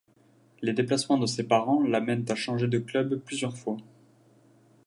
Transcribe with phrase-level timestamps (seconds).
[0.63, 3.77] Les déplacements de ses parents l'amènent à changer de clubs plusieurs fois.